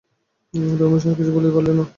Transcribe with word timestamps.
রমেশ 0.79 1.03
আর 1.07 1.15
কিছু 1.17 1.31
বলিতে 1.35 1.53
পারিল 1.55 1.69
না। 1.79 1.85